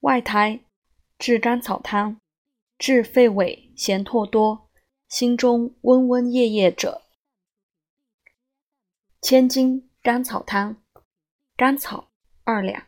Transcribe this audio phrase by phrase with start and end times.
[0.00, 0.64] 外台
[1.18, 2.20] 治甘草汤，
[2.78, 4.70] 治肺痿涎唾多，
[5.08, 7.02] 心中温温夜夜者。
[9.20, 10.80] 千金甘草汤，
[11.56, 12.12] 甘草
[12.44, 12.86] 二两，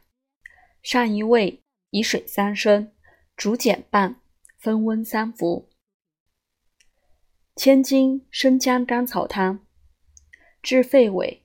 [0.83, 2.93] 上一味，以水三升，
[3.37, 4.21] 煮减半，
[4.57, 5.69] 分温三服。
[7.57, 9.67] 千金生姜甘草汤，
[10.63, 11.41] 治肺痿，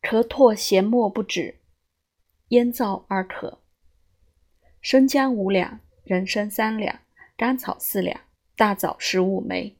[0.00, 1.60] 咳唾涎沫不止，
[2.50, 3.60] 咽燥而渴。
[4.88, 7.00] 生姜五两，人参三两，
[7.36, 8.20] 甘草四两，
[8.54, 9.76] 大枣十五枚。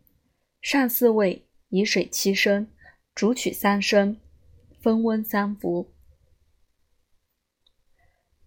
[0.60, 2.66] 上四味，以水七升，
[3.15, 4.19] 煮取三升，
[4.80, 5.95] 分温三服。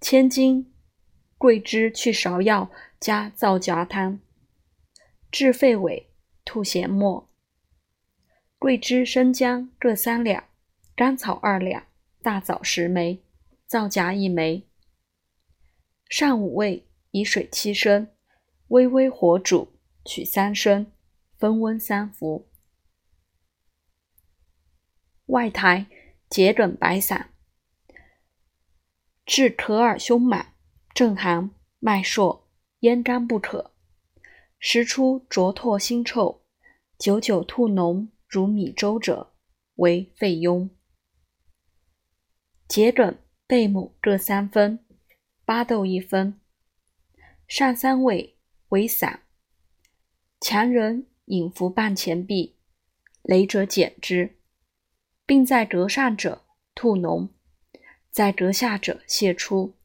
[0.02, 0.70] 千金、
[1.38, 4.20] 桂枝去芍药加皂荚汤，
[5.32, 6.08] 治肺痿、
[6.44, 7.30] 吐涎沫。
[8.58, 10.44] 桂枝、生姜各三两，
[10.94, 11.86] 甘草二两，
[12.22, 13.24] 大枣十枚，
[13.66, 14.69] 皂荚一枚。
[16.10, 18.08] 上五味，以水七升，
[18.70, 20.92] 微微火煮，取三升，
[21.38, 22.50] 分温三服。
[25.28, 25.86] 外台
[26.28, 27.30] 桔梗白散，
[29.24, 30.56] 治咳耳胸满、
[30.96, 32.46] 症寒、脉数、
[32.80, 33.72] 咽干不可，
[34.58, 36.42] 时出浊唾腥臭，
[36.98, 39.36] 久久吐脓如米粥者，
[39.76, 40.72] 为肺痈。
[42.68, 43.16] 桔梗、
[43.46, 44.84] 贝母各三分。
[45.50, 46.40] 巴豆一分，
[47.48, 49.24] 上三味为散，
[50.40, 52.60] 强人饮服半钱币，
[53.24, 54.38] 雷者减之，
[55.26, 57.30] 并在膈上者吐脓，
[58.12, 59.76] 在膈下者泻出。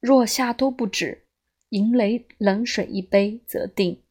[0.00, 1.28] 若下都不止，
[1.68, 4.02] 饮雷冷水一杯则定。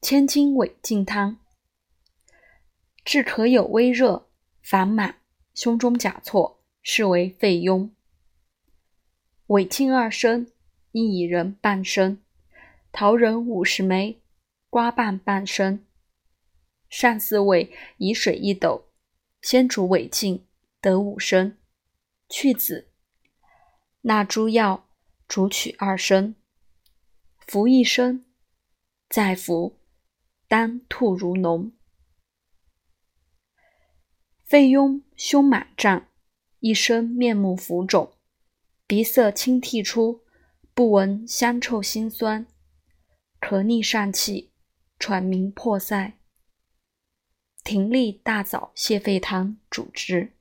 [0.00, 1.40] 千金尾净汤，
[3.04, 4.30] 治咳有微热、
[4.62, 6.59] 烦满、胸中甲错。
[6.82, 7.90] 是为肺痈。
[9.46, 10.50] 尾茎二升，
[10.92, 12.22] 应薏仁半升，
[12.92, 14.20] 桃仁五十枚，
[14.68, 15.84] 瓜瓣半升。
[16.88, 18.88] 上四味，以水一斗，
[19.42, 20.46] 先煮尾茎，
[20.80, 21.56] 得五升，
[22.28, 22.90] 去籽，
[24.02, 24.88] 纳诸药，
[25.28, 26.34] 煮取二升，
[27.46, 28.24] 服一升，
[29.08, 29.78] 再服，
[30.48, 31.72] 当吐如脓。
[34.44, 36.09] 肺痈，胸满胀。
[36.60, 38.12] 一身面目浮肿，
[38.86, 40.22] 鼻塞清涕出，
[40.74, 42.46] 不闻香臭辛酸，
[43.40, 44.50] 咳逆上气，
[44.98, 46.18] 喘鸣破塞。
[47.64, 50.32] 停立大枣泻肺汤主之。